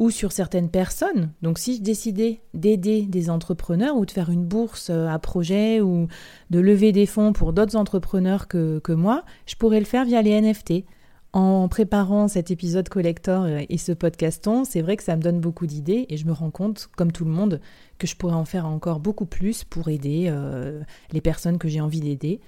ou 0.00 0.10
sur 0.10 0.32
certaines 0.32 0.70
personnes. 0.70 1.30
Donc 1.42 1.58
si 1.58 1.76
je 1.76 1.82
décidais 1.82 2.40
d'aider 2.54 3.02
des 3.02 3.28
entrepreneurs 3.28 3.96
ou 3.96 4.06
de 4.06 4.10
faire 4.10 4.30
une 4.30 4.46
bourse 4.46 4.88
euh, 4.88 5.06
à 5.06 5.18
projet 5.18 5.82
ou 5.82 6.08
de 6.48 6.58
lever 6.58 6.90
des 6.90 7.04
fonds 7.04 7.34
pour 7.34 7.52
d'autres 7.52 7.76
entrepreneurs 7.76 8.48
que, 8.48 8.80
moi, 8.92 9.24
je 9.46 9.54
pourrais 9.54 9.78
le 9.78 9.84
faire 9.84 10.06
via 10.06 10.22
les 10.22 10.40
NFT. 10.40 10.84
En 11.32 11.68
préparant 11.68 12.26
cet 12.26 12.50
épisode 12.50 12.88
collector 12.88 13.44
euh, 13.44 13.60
et 13.68 13.76
ce 13.76 13.92
podcaston, 13.92 14.64
c'est 14.64 14.80
vrai 14.80 14.96
que 14.96 15.04
ça 15.04 15.16
me 15.16 15.22
donne 15.22 15.38
beaucoup 15.38 15.66
d'idées 15.66 16.06
et 16.08 16.16
je 16.16 16.26
me 16.26 16.32
rends 16.32 16.50
compte, 16.50 16.88
comme 16.96 17.12
tout 17.12 17.26
le 17.26 17.30
monde, 17.30 17.60
que 17.98 18.06
je 18.06 18.16
pourrais 18.16 18.34
en 18.34 18.46
faire 18.46 18.66
encore 18.66 19.00
beaucoup 19.00 19.26
plus 19.26 19.64
pour 19.64 19.90
aider 19.90 20.28
euh, 20.28 20.80
les 21.12 21.20
personnes 21.20 21.58
que 21.58 21.68
j'ai 21.68 21.82
envie 21.82 22.00
d'aider. 22.00 22.40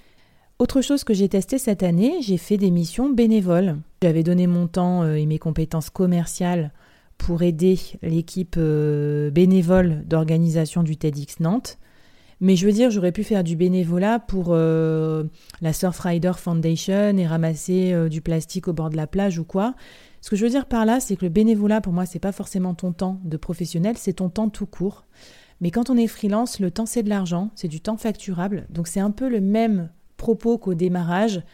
Autre 0.59 0.80
chose 0.80 1.04
que 1.04 1.12
j'ai 1.12 1.28
testé 1.28 1.59
cette 1.59 1.82
année, 1.82 2.23
j'ai 2.23 2.38
fait 2.38 2.56
des 2.56 2.71
missions 2.71 3.11
bénévoles. 3.11 3.76
J'avais 4.02 4.23
donné 4.23 4.47
mon 4.47 4.68
temps 4.68 5.04
et 5.04 5.26
mes 5.26 5.38
compétences 5.38 5.90
commerciales 5.90 6.73
pour 7.19 7.42
aider 7.42 7.78
l'équipe 8.02 8.59
bénévole 8.59 10.04
d'organisation 10.07 10.83
du 10.83 10.97
TEDx 10.97 11.40
Nantes. 11.40 11.78
Mais 12.42 12.57
je 12.57 12.66
veux 12.66 12.73
dire, 12.73 12.90
j'aurais 12.90 13.12
pu 13.12 13.23
faire 13.23 13.45
du 13.45 13.54
bénévolat 13.54 14.19
pour 14.19 14.49
euh, 14.49 15.23
la 15.61 15.73
Surfrider 15.73 16.33
Foundation 16.37 17.16
et 17.16 17.25
ramasser 17.25 17.92
euh, 17.92 18.09
du 18.09 18.21
plastique 18.21 18.66
au 18.66 18.73
bord 18.73 18.90
de 18.90 18.97
la 18.97 19.07
plage 19.07 19.38
ou 19.38 19.45
quoi. 19.45 19.76
Ce 20.21 20.28
que 20.28 20.35
je 20.35 20.45
veux 20.45 20.50
dire 20.50 20.66
par 20.66 20.85
là, 20.85 20.99
c'est 20.99 21.14
que 21.14 21.25
le 21.25 21.28
bénévolat, 21.28 21.81
pour 21.81 21.92
moi, 21.92 22.04
c'est 22.04 22.19
pas 22.19 22.33
forcément 22.33 22.75
ton 22.75 22.92
temps 22.92 23.21
de 23.23 23.37
professionnel, 23.37 23.95
c'est 23.97 24.14
ton 24.14 24.28
temps 24.28 24.49
tout 24.49 24.66
court. 24.66 25.04
Mais 25.61 25.71
quand 25.71 25.88
on 25.88 25.97
est 25.97 26.09
freelance, 26.09 26.59
le 26.59 26.73
temps 26.73 26.85
c'est 26.85 27.04
de 27.04 27.09
l'argent, 27.09 27.52
c'est 27.54 27.69
du 27.69 27.81
temps 27.81 27.97
facturable. 27.97 28.66
Donc 28.71 28.88
c'est 28.88 28.99
un 28.99 29.12
peu 29.12 29.28
le 29.28 29.40
même 29.40 29.90
propos 30.16 30.59
qu'au 30.59 30.75
démarrage. 30.75 31.45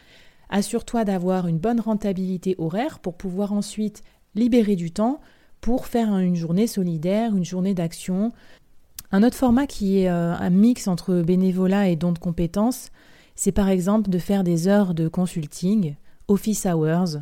Assure-toi 0.49 1.05
d'avoir 1.05 1.45
une 1.45 1.59
bonne 1.59 1.79
rentabilité 1.79 2.55
horaire 2.57 2.97
pour 2.97 3.15
pouvoir 3.15 3.53
ensuite 3.53 4.01
libérer 4.33 4.75
du 4.75 4.89
temps 4.89 5.21
pour 5.61 5.87
faire 5.87 6.17
une 6.17 6.35
journée 6.35 6.67
solidaire, 6.67 7.35
une 7.35 7.45
journée 7.45 7.73
d'action, 7.73 8.31
un 9.11 9.23
autre 9.23 9.35
format 9.35 9.65
qui 9.65 10.01
est 10.01 10.09
euh, 10.09 10.35
un 10.35 10.49
mix 10.49 10.87
entre 10.87 11.21
bénévolat 11.21 11.89
et 11.89 11.95
don 11.95 12.11
de 12.11 12.19
compétences, 12.19 12.91
c'est 13.35 13.51
par 13.51 13.69
exemple 13.69 14.09
de 14.09 14.19
faire 14.19 14.43
des 14.43 14.67
heures 14.67 14.93
de 14.93 15.07
consulting, 15.07 15.95
office 16.27 16.65
hours, 16.65 17.21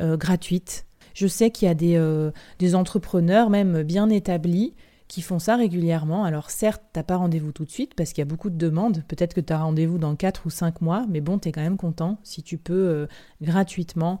euh, 0.00 0.16
gratuites. 0.16 0.84
Je 1.14 1.26
sais 1.26 1.50
qu'il 1.50 1.68
y 1.68 1.70
a 1.70 1.74
des, 1.74 1.96
euh, 1.96 2.30
des, 2.58 2.74
entrepreneurs 2.74 3.50
même 3.50 3.82
bien 3.82 4.08
établis 4.08 4.74
qui 5.06 5.22
font 5.22 5.38
ça 5.38 5.56
régulièrement. 5.56 6.24
Alors 6.24 6.50
certes, 6.50 6.82
tu 6.92 6.98
n'as 6.98 7.04
pas 7.04 7.16
rendez-vous 7.16 7.52
tout 7.52 7.64
de 7.64 7.70
suite 7.70 7.94
parce 7.94 8.12
qu'il 8.12 8.20
y 8.20 8.26
a 8.26 8.30
beaucoup 8.30 8.50
de 8.50 8.56
demandes. 8.56 9.04
Peut-être 9.06 9.34
que 9.34 9.40
tu 9.40 9.52
as 9.52 9.58
rendez-vous 9.58 9.98
dans 9.98 10.16
4 10.16 10.46
ou 10.46 10.50
5 10.50 10.80
mois, 10.80 11.06
mais 11.08 11.20
bon, 11.20 11.38
tu 11.38 11.48
es 11.48 11.52
quand 11.52 11.62
même 11.62 11.76
content 11.76 12.18
si 12.24 12.42
tu 12.42 12.58
peux 12.58 13.08
gratuitement 13.40 14.20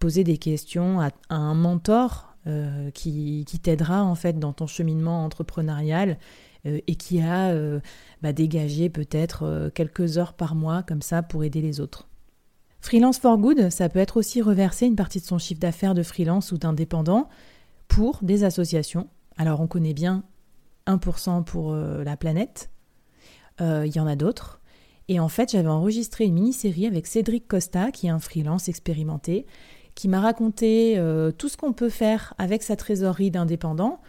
poser 0.00 0.22
des 0.22 0.36
questions 0.36 1.00
à 1.00 1.10
un 1.30 1.54
mentor 1.54 2.29
euh, 2.46 2.90
qui, 2.92 3.44
t'aidera 3.62 4.02
en 4.02 4.14
fait 4.14 4.38
dans 4.38 4.54
ton 4.54 4.66
cheminement 4.66 5.26
entrepreneurial 5.26 6.16
euh, 6.64 6.80
et 6.86 6.94
qui 6.94 7.20
a 7.20 7.50
euh, 7.50 7.80
bah, 8.22 8.32
dégagé 8.32 8.88
peut-être 8.88 9.70
quelques 9.74 10.16
heures 10.16 10.32
par 10.32 10.54
mois 10.54 10.82
comme 10.82 11.02
ça 11.02 11.22
pour 11.22 11.44
aider 11.44 11.60
les 11.60 11.80
autres. 11.80 12.08
Freelance 12.80 13.18
for 13.18 13.36
Good, 13.36 13.68
ça 13.68 13.90
peut 13.90 13.98
être 13.98 14.16
aussi 14.16 14.40
reverser 14.40 14.86
une 14.86 14.96
partie 14.96 15.20
de 15.20 15.26
son 15.26 15.36
chiffre 15.36 15.60
d'affaires 15.60 15.92
de 15.92 16.02
freelance 16.02 16.50
ou 16.50 16.56
d'indépendant 16.56 17.28
pour 17.88 18.20
des 18.22 18.42
associations. 18.42 19.08
Alors 19.36 19.60
on 19.60 19.66
connaît 19.66 19.92
bien 19.92 20.24
1% 20.86 21.44
pour 21.44 21.74
la 21.74 22.16
planète, 22.16 22.70
il 23.60 23.92
y 23.94 24.00
en 24.00 24.06
a 24.06 24.16
d'autres. 24.16 24.60
Et 25.08 25.20
en 25.20 25.28
fait, 25.28 25.50
j'avais 25.50 25.68
enregistré 25.68 26.24
une 26.24 26.34
mini-série 26.34 26.86
avec 26.86 27.06
Cédric 27.06 27.46
Costa, 27.48 27.90
qui 27.90 28.06
est 28.06 28.10
un 28.10 28.20
freelance 28.20 28.68
expérimenté, 28.68 29.44
qui 29.94 30.08
m'a 30.08 30.20
raconté 30.20 30.94
euh, 30.96 31.30
tout 31.30 31.48
ce 31.48 31.56
qu'on 31.56 31.72
peut 31.72 31.88
faire 31.88 32.34
avec 32.38 32.62
sa 32.62 32.76
trésorerie 32.76 33.30
d'indépendant 33.30 34.00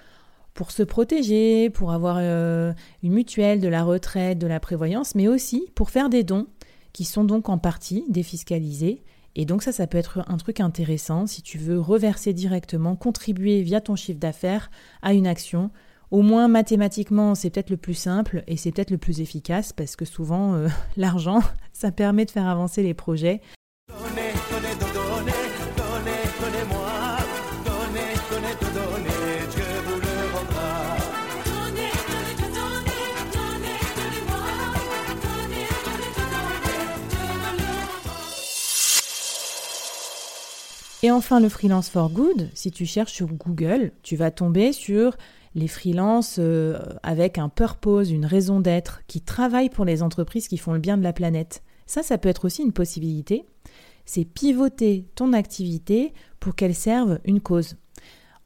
pour 0.53 0.71
se 0.71 0.83
protéger, 0.83 1.69
pour 1.69 1.91
avoir 1.91 2.17
euh, 2.19 2.73
une 3.03 3.13
mutuelle, 3.13 3.61
de 3.61 3.67
la 3.67 3.83
retraite, 3.83 4.37
de 4.37 4.47
la 4.47 4.59
prévoyance, 4.59 5.15
mais 5.15 5.27
aussi 5.27 5.65
pour 5.75 5.89
faire 5.89 6.09
des 6.09 6.23
dons 6.23 6.47
qui 6.93 7.05
sont 7.05 7.23
donc 7.23 7.49
en 7.49 7.57
partie 7.57 8.03
défiscalisés. 8.09 9.03
Et 9.35 9.45
donc 9.45 9.63
ça, 9.63 9.71
ça 9.71 9.87
peut 9.87 9.97
être 9.97 10.23
un 10.27 10.37
truc 10.37 10.59
intéressant 10.59 11.25
si 11.25 11.41
tu 11.41 11.57
veux 11.57 11.79
reverser 11.79 12.33
directement, 12.33 12.95
contribuer 12.95 13.61
via 13.61 13.79
ton 13.79 13.95
chiffre 13.95 14.19
d'affaires 14.19 14.69
à 15.01 15.13
une 15.13 15.27
action. 15.27 15.71
Au 16.09 16.21
moins 16.21 16.49
mathématiquement, 16.49 17.35
c'est 17.35 17.49
peut-être 17.49 17.69
le 17.69 17.77
plus 17.77 17.93
simple 17.93 18.43
et 18.47 18.57
c'est 18.57 18.73
peut-être 18.73 18.91
le 18.91 18.97
plus 18.97 19.21
efficace 19.21 19.71
parce 19.71 19.95
que 19.95 20.03
souvent, 20.03 20.53
euh, 20.55 20.67
l'argent, 20.97 21.39
ça 21.73 21.91
permet 21.91 22.25
de 22.25 22.31
faire 22.31 22.47
avancer 22.47 22.83
les 22.83 22.93
projets. 22.93 23.39
Et 41.03 41.09
enfin, 41.09 41.39
le 41.39 41.49
freelance 41.49 41.89
for 41.89 42.11
good, 42.11 42.49
si 42.53 42.69
tu 42.69 42.85
cherches 42.85 43.13
sur 43.13 43.27
Google, 43.27 43.91
tu 44.03 44.15
vas 44.15 44.29
tomber 44.29 44.71
sur 44.71 45.17
les 45.55 45.67
freelances 45.67 46.37
euh, 46.37 46.79
avec 47.01 47.39
un 47.39 47.49
purpose, 47.49 48.11
une 48.11 48.25
raison 48.25 48.59
d'être, 48.59 49.01
qui 49.07 49.19
travaillent 49.19 49.71
pour 49.71 49.83
les 49.83 50.03
entreprises 50.03 50.47
qui 50.47 50.57
font 50.57 50.73
le 50.73 50.79
bien 50.79 50.97
de 50.97 51.03
la 51.03 51.11
planète. 51.11 51.63
Ça, 51.87 52.03
ça 52.03 52.19
peut 52.19 52.29
être 52.29 52.45
aussi 52.45 52.61
une 52.61 52.71
possibilité. 52.71 53.45
C'est 54.05 54.25
pivoter 54.25 55.07
ton 55.15 55.33
activité 55.33 56.13
pour 56.39 56.55
qu'elle 56.55 56.75
serve 56.75 57.19
une 57.25 57.41
cause. 57.41 57.77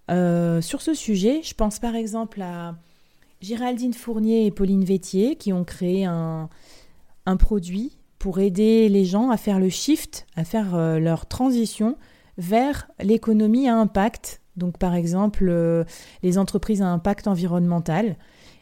Euh, 0.09 0.61
sur 0.61 0.81
ce 0.81 0.93
sujet, 0.93 1.41
je 1.43 1.53
pense 1.55 1.79
par 1.79 1.95
exemple 1.95 2.41
à 2.41 2.75
Géraldine 3.41 3.93
Fournier 3.93 4.45
et 4.45 4.51
Pauline 4.51 4.85
Vétier 4.85 5.35
qui 5.35 5.51
ont 5.51 5.65
créé 5.65 6.05
un, 6.05 6.49
un 7.25 7.37
produit 7.37 7.97
pour 8.17 8.39
aider 8.39 8.87
les 8.87 9.03
gens 9.03 9.29
à 9.29 9.37
faire 9.37 9.59
le 9.59 9.69
shift, 9.69 10.25
à 10.35 10.45
faire 10.45 10.73
euh, 10.73 10.99
leur 10.99 11.25
transition 11.25 11.97
vers 12.37 12.87
l'économie 13.01 13.67
à 13.67 13.77
impact. 13.77 14.41
Donc 14.55 14.77
par 14.77 14.95
exemple, 14.95 15.47
euh, 15.49 15.83
les 16.23 16.37
entreprises 16.37 16.81
à 16.81 16.87
impact 16.87 17.27
environnemental. 17.27 18.17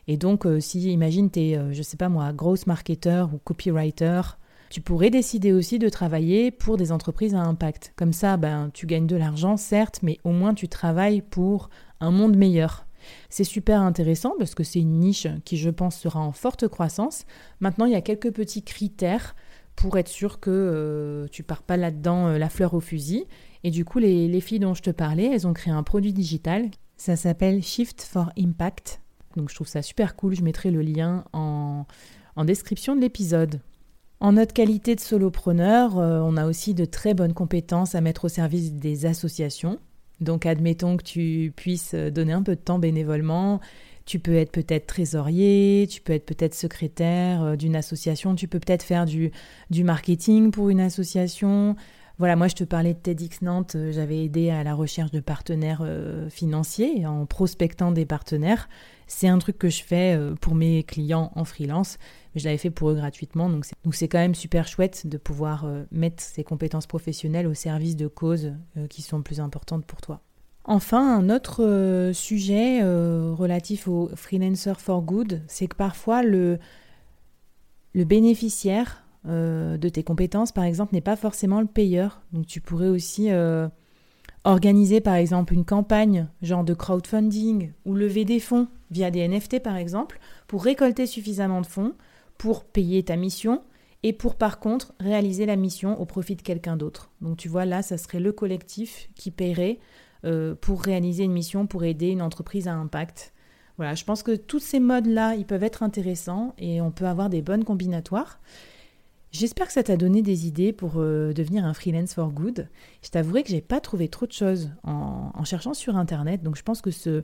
Et 0.07 0.17
donc, 0.17 0.45
euh, 0.45 0.59
si 0.59 0.91
imagine, 0.91 1.31
tu 1.31 1.39
es, 1.39 1.57
euh, 1.57 1.71
je 1.71 1.81
sais 1.81 1.97
pas 1.97 2.09
moi, 2.09 2.33
gross 2.33 2.67
marketer 2.67 3.25
ou 3.33 3.37
copywriter, 3.37 4.21
tu 4.69 4.81
pourrais 4.81 5.11
décider 5.11 5.53
aussi 5.53 5.77
de 5.77 5.87
travailler 5.87 6.49
pour 6.49 6.77
des 6.77 6.91
entreprises 6.91 7.35
à 7.35 7.41
impact. 7.41 7.93
Comme 7.95 8.11
ça, 8.11 8.37
ben, 8.37 8.71
tu 8.73 8.87
gagnes 8.87 9.07
de 9.07 9.15
l'argent, 9.15 9.55
certes, 9.55 9.99
mais 10.01 10.17
au 10.23 10.31
moins 10.31 10.55
tu 10.55 10.67
travailles 10.67 11.21
pour 11.21 11.69
un 11.99 12.11
monde 12.11 12.35
meilleur. 12.35 12.87
C'est 13.29 13.43
super 13.43 13.81
intéressant 13.81 14.33
parce 14.39 14.55
que 14.55 14.63
c'est 14.63 14.79
une 14.79 14.99
niche 14.99 15.27
qui, 15.45 15.57
je 15.57 15.69
pense, 15.69 15.97
sera 15.97 16.21
en 16.21 16.31
forte 16.31 16.67
croissance. 16.67 17.25
Maintenant, 17.59 17.85
il 17.85 17.91
y 17.91 17.95
a 17.95 18.01
quelques 18.01 18.31
petits 18.31 18.63
critères 18.63 19.35
pour 19.75 19.97
être 19.97 20.07
sûr 20.07 20.39
que 20.39 21.27
tu 21.31 21.43
pars 21.43 21.63
pas 21.63 21.77
là-dedans 21.77 22.29
la 22.29 22.49
fleur 22.49 22.73
au 22.73 22.79
fusil 22.79 23.25
et 23.63 23.71
du 23.71 23.85
coup, 23.85 23.99
les, 23.99 24.41
filles 24.41 24.59
dont 24.59 24.73
je 24.73 24.81
te 24.81 24.89
parlais, 24.89 25.25
elles 25.25 25.47
ont 25.47 25.53
créé 25.53 25.73
un 25.73 25.83
produit 25.83 26.13
digital. 26.13 26.69
Ça 26.97 27.15
s'appelle 27.15 27.63
Shift 27.63 28.01
for 28.01 28.31
Impact. 28.37 29.01
Donc 29.37 29.49
je 29.49 29.55
trouve 29.55 29.67
ça 29.67 29.81
super 29.81 30.15
cool. 30.15 30.35
Je 30.35 30.43
mettrai 30.43 30.69
le 30.69 30.81
lien 30.81 31.23
en, 31.33 31.85
description 32.45 32.95
de 32.95 33.01
l'épisode. 33.01 33.61
En 34.19 34.33
notre 34.33 34.53
qualité 34.53 34.95
de 34.95 34.99
solopreneur, 34.99 35.97
euh, 35.97 36.21
on 36.21 36.37
a 36.37 36.45
aussi 36.45 36.73
de 36.73 36.85
très 36.85 37.13
bonnes 37.13 37.33
compétences 37.33 37.95
à 37.95 38.01
mettre 38.01 38.25
au 38.25 38.29
service 38.29 38.73
des 38.73 39.05
associations. 39.05 39.79
Donc 40.19 40.45
admettons 40.45 40.97
que 40.97 41.03
tu 41.03 41.53
puisses 41.55 41.93
donner 41.93 42.33
un 42.33 42.43
peu 42.43 42.55
de 42.55 42.61
temps 42.61 42.79
bénévolement. 42.79 43.59
Tu 44.05 44.19
peux 44.19 44.35
être 44.35 44.51
peut-être 44.51 44.85
trésorier, 44.85 45.87
tu 45.89 46.01
peux 46.01 46.13
être 46.13 46.25
peut-être 46.25 46.53
secrétaire 46.53 47.43
euh, 47.43 47.55
d'une 47.55 47.75
association, 47.75 48.35
tu 48.35 48.49
peux 48.49 48.59
peut-être 48.59 48.83
faire 48.83 49.05
du, 49.05 49.31
du 49.69 49.85
marketing 49.85 50.51
pour 50.51 50.69
une 50.69 50.81
association, 50.81 51.77
voilà, 52.23 52.37
moi 52.37 52.47
je 52.47 52.55
te 52.55 52.63
parlais 52.63 52.93
de 52.93 52.99
TEDx 52.99 53.41
Nantes, 53.41 53.75
euh, 53.75 53.91
j'avais 53.91 54.23
aidé 54.23 54.49
à 54.49 54.63
la 54.63 54.75
recherche 54.75 55.11
de 55.11 55.19
partenaires 55.19 55.81
euh, 55.83 56.29
financiers 56.29 57.05
en 57.05 57.25
prospectant 57.25 57.91
des 57.91 58.05
partenaires. 58.05 58.69
C'est 59.07 59.27
un 59.27 59.37
truc 59.39 59.57
que 59.57 59.67
je 59.67 59.83
fais 59.83 60.15
euh, 60.15 60.33
pour 60.33 60.55
mes 60.55 60.83
clients 60.83 61.33
en 61.35 61.43
freelance, 61.43 61.97
mais 62.33 62.39
je 62.39 62.45
l'avais 62.45 62.57
fait 62.57 62.69
pour 62.69 62.91
eux 62.91 62.95
gratuitement. 62.95 63.49
Donc 63.49 63.65
c'est 63.93 64.07
quand 64.07 64.19
même 64.19 64.35
super 64.35 64.69
chouette 64.69 65.05
de 65.05 65.17
pouvoir 65.17 65.67
mettre 65.91 66.23
ces 66.23 66.45
compétences 66.45 66.87
professionnelles 66.87 67.45
au 67.45 67.53
service 67.53 67.97
de 67.97 68.07
causes 68.07 68.53
qui 68.89 69.01
sont 69.01 69.21
plus 69.21 69.41
importantes 69.41 69.85
pour 69.85 69.99
toi. 69.99 70.21
Enfin, 70.63 71.17
un 71.19 71.29
autre 71.29 72.11
sujet 72.13 72.81
relatif 72.83 73.89
au 73.89 74.09
freelancer 74.15 74.79
for 74.79 75.01
good, 75.01 75.41
c'est 75.47 75.67
que 75.67 75.75
parfois 75.75 76.23
le 76.23 76.57
bénéficiaire 77.93 79.02
euh, 79.27 79.77
de 79.77 79.89
tes 79.89 80.03
compétences, 80.03 80.51
par 80.51 80.63
exemple, 80.63 80.93
n'est 80.93 81.01
pas 81.01 81.15
forcément 81.15 81.61
le 81.61 81.67
payeur. 81.67 82.21
Donc 82.33 82.45
tu 82.45 82.61
pourrais 82.61 82.89
aussi 82.89 83.31
euh, 83.31 83.67
organiser, 84.43 85.01
par 85.01 85.15
exemple, 85.15 85.53
une 85.53 85.65
campagne, 85.65 86.27
genre 86.41 86.63
de 86.63 86.73
crowdfunding, 86.73 87.71
ou 87.85 87.95
lever 87.95 88.25
des 88.25 88.39
fonds 88.39 88.67
via 88.91 89.11
des 89.11 89.27
NFT, 89.27 89.59
par 89.61 89.77
exemple, 89.77 90.19
pour 90.47 90.63
récolter 90.63 91.05
suffisamment 91.07 91.61
de 91.61 91.65
fonds 91.65 91.93
pour 92.37 92.65
payer 92.65 93.03
ta 93.03 93.15
mission 93.15 93.61
et 94.03 94.11
pour, 94.11 94.35
par 94.35 94.59
contre, 94.59 94.93
réaliser 94.99 95.45
la 95.45 95.55
mission 95.55 95.99
au 96.01 96.05
profit 96.05 96.35
de 96.35 96.41
quelqu'un 96.41 96.75
d'autre. 96.75 97.09
Donc 97.21 97.37
tu 97.37 97.47
vois, 97.47 97.65
là, 97.65 97.81
ça 97.81 97.97
serait 97.97 98.19
le 98.19 98.33
collectif 98.33 99.09
qui 99.15 99.31
paierait 99.31 99.79
euh, 100.25 100.55
pour 100.55 100.81
réaliser 100.81 101.23
une 101.23 101.31
mission, 101.31 101.67
pour 101.67 101.85
aider 101.85 102.07
une 102.09 102.21
entreprise 102.21 102.67
à 102.67 102.73
impact. 102.73 103.33
Voilà, 103.77 103.95
je 103.95 104.03
pense 104.03 104.21
que 104.21 104.35
tous 104.35 104.59
ces 104.59 104.79
modes-là, 104.79 105.35
ils 105.35 105.45
peuvent 105.45 105.63
être 105.63 105.83
intéressants 105.83 106.53
et 106.57 106.81
on 106.81 106.91
peut 106.91 107.07
avoir 107.07 107.29
des 107.29 107.41
bonnes 107.41 107.63
combinatoires. 107.63 108.39
J'espère 109.33 109.65
que 109.65 109.73
ça 109.73 109.81
t'a 109.81 109.97
donné 109.97 110.21
des 110.21 110.45
idées 110.45 110.71
pour 110.73 110.93
euh, 110.97 111.33
devenir 111.33 111.65
un 111.65 111.73
freelance 111.73 112.13
for 112.13 112.29
good. 112.29 112.67
Je 113.01 113.09
t'avouerai 113.09 113.41
que 113.41 113.49
j'ai 113.49 113.61
pas 113.61 113.79
trouvé 113.79 114.07
trop 114.07 114.27
de 114.27 114.31
choses 114.31 114.69
en, 114.83 115.43
cherchant 115.43 115.73
sur 115.73 115.97
internet, 115.97 116.43
donc 116.43 116.55
je 116.55 116.61
pense 116.61 116.81
que 116.81 116.91
ce 116.91 117.23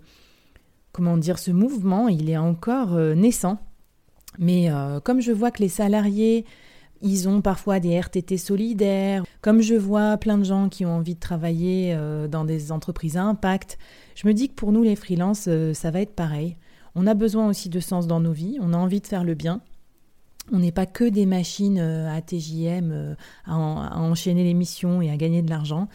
comment 0.92 1.18
dire 1.18 1.38
ce 1.38 1.52
mouvement, 1.52 2.08
il 2.08 2.32
est 2.32 2.38
encore 2.38 2.96
euh, 2.96 3.14
naissant. 3.14 3.60
Mais 4.40 4.72
euh, 4.72 5.00
comme 5.00 5.22
je 5.22 5.32
vois 5.32 5.52
que 5.52 5.62
les 5.62 5.70
salariés 5.70 6.46
Ils 7.02 7.30
ont 7.30 7.42
parfois 7.42 7.80
des 7.80 7.98
RTT 8.00 8.38
solidaires. 8.38 9.24
Comme 9.42 9.62
je 9.62 9.76
vois 9.76 10.18
plein 10.18 10.40
de 10.40 10.44
gens 10.44 10.68
qui 10.68 10.86
ont 10.88 10.98
envie 10.98 11.14
de 11.16 11.20
travailler 11.20 11.96
dans 12.30 12.44
des 12.44 12.72
entreprises 12.72 13.18
à 13.18 13.24
impact, 13.24 13.78
je 14.16 14.28
me 14.28 14.34
dis 14.34 14.50
que 14.50 14.56
pour 14.56 14.72
nous 14.72 14.84
les 14.84 14.98
freelances, 14.98 15.48
ça 15.74 15.92
va 15.92 16.02
être 16.02 16.16
pareil. 16.16 16.58
On 16.96 17.08
a 17.08 17.14
besoin 17.14 17.48
aussi 17.48 17.70
de 17.70 17.80
sens 17.80 18.06
dans 18.06 18.20
nos 18.20 18.34
vies, 18.34 18.58
on 18.60 18.74
a 18.74 18.78
envie 18.78 19.00
de 19.00 19.08
faire 19.08 19.24
le 19.24 19.36
bien. 19.36 19.62
On 20.52 20.60
n'est 20.60 20.72
pas 20.72 20.86
que 20.86 21.04
des 21.04 21.26
machines 21.26 21.80
euh, 21.80 22.10
à 22.10 22.22
TJM, 22.22 23.16
à, 23.46 23.54
à 23.54 24.00
enchaîner 24.00 24.44
les 24.44 24.54
missions 24.54 25.02
et 25.02 25.10
à 25.10 25.18
gagner 25.18 25.42
de 25.42 25.50
l'argent. 25.50 25.88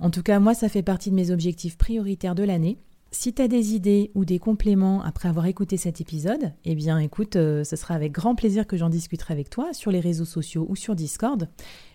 En 0.00 0.10
tout 0.10 0.22
cas, 0.22 0.40
moi, 0.40 0.54
ça 0.54 0.68
fait 0.68 0.82
partie 0.82 1.10
de 1.10 1.14
mes 1.14 1.30
objectifs 1.30 1.76
prioritaires 1.76 2.34
de 2.34 2.42
l'année. 2.42 2.78
Si 3.14 3.32
tu 3.32 3.40
as 3.40 3.48
des 3.48 3.74
idées 3.74 4.10
ou 4.16 4.24
des 4.24 4.40
compléments 4.40 5.00
après 5.02 5.28
avoir 5.28 5.46
écouté 5.46 5.76
cet 5.76 6.00
épisode, 6.00 6.52
eh 6.64 6.74
bien 6.74 6.98
écoute, 6.98 7.36
euh, 7.36 7.62
ce 7.62 7.76
sera 7.76 7.94
avec 7.94 8.10
grand 8.10 8.34
plaisir 8.34 8.66
que 8.66 8.76
j'en 8.76 8.88
discuterai 8.88 9.32
avec 9.32 9.50
toi 9.50 9.72
sur 9.72 9.92
les 9.92 10.00
réseaux 10.00 10.24
sociaux 10.24 10.66
ou 10.68 10.74
sur 10.74 10.96
Discord. 10.96 11.48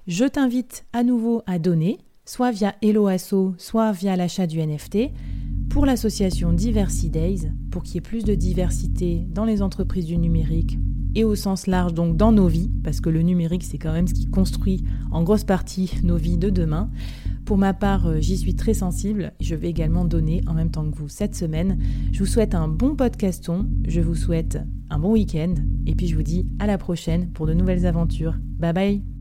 Je 0.08 0.24
t'invite 0.24 0.86
à 0.94 1.04
nouveau 1.04 1.44
à 1.46 1.60
donner, 1.60 1.98
soit 2.24 2.52
via 2.52 2.74
HelloAsso, 2.82 3.54
soit 3.58 3.92
via 3.92 4.16
l'achat 4.16 4.48
du 4.48 4.66
NFT, 4.66 5.12
pour 5.70 5.86
l'association 5.86 6.54
Diversity 6.54 7.10
Days, 7.10 7.52
pour 7.70 7.84
qu'il 7.84 7.96
y 7.96 7.98
ait 7.98 8.02
plus 8.02 8.24
de 8.24 8.34
diversité 8.34 9.28
dans 9.30 9.46
les 9.46 9.62
entreprises 9.62 10.06
du 10.06 10.18
numérique 10.18 10.78
et 11.16 11.24
au 11.24 11.36
sens 11.36 11.68
large, 11.68 11.94
donc 11.94 12.18
dans 12.18 12.32
nos 12.32 12.48
vies, 12.48 12.70
parce 12.84 13.02
que 13.02 13.10
le 13.10 13.22
numérique, 13.22 13.64
c'est 13.64 13.78
quand 13.78 13.94
même 13.94 14.08
ce 14.08 14.14
qui 14.14 14.28
construit 14.28 14.84
en 15.12 15.24
grosse 15.24 15.44
partie 15.44 15.92
nos 16.04 16.18
vies 16.18 16.38
de 16.38 16.50
demain. 16.50 16.90
Pour 17.46 17.58
ma 17.58 17.74
part, 17.74 18.08
euh, 18.08 18.20
j'y 18.20 18.38
suis 18.38 18.56
très 18.56 18.74
sensible. 18.74 19.34
Je 19.40 19.56
vais 19.56 19.70
également 19.70 20.06
donner 20.06 20.42
en 20.48 20.54
même 20.54 20.70
temps 20.70 20.90
que 20.90 20.96
vous 20.96 21.10
cette 21.10 21.36
semaine. 21.36 21.80
Je 22.12 22.20
vous 22.20 22.28
souhaite 22.28 22.54
un 22.54 22.68
bon 22.68 22.96
podcaston, 22.96 23.68
je 23.88 24.02
vous 24.02 24.16
souhaite 24.16 24.60
un 24.90 25.00
bon 25.00 25.14
week-end, 25.14 25.56
et 25.86 25.96
puis 25.96 26.08
je 26.08 26.16
vous 26.16 26.24
dis 26.24 26.48
à 26.60 26.68
la 26.68 26.78
prochaine 26.78 27.30
pour 27.32 27.48
de 27.48 27.54
nouvelles 27.54 27.86
aventures. 27.86 28.36
Bye 28.60 28.74
bye 28.74 29.19